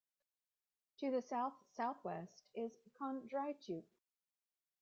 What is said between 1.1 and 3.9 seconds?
the south-southwest is Kondratyuk.